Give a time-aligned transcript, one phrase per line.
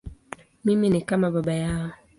[0.63, 1.91] Mimi ni kama baba yao.